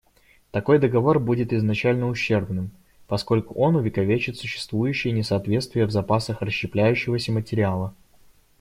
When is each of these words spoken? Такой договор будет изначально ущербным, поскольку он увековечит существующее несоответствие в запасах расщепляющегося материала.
Такой 0.49 0.79
договор 0.79 1.19
будет 1.19 1.53
изначально 1.53 2.07
ущербным, 2.07 2.71
поскольку 3.05 3.53
он 3.53 3.75
увековечит 3.75 4.35
существующее 4.35 5.13
несоответствие 5.13 5.85
в 5.85 5.91
запасах 5.91 6.41
расщепляющегося 6.41 7.31
материала. 7.31 7.93